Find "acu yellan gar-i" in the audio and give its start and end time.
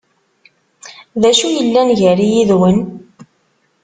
1.29-2.27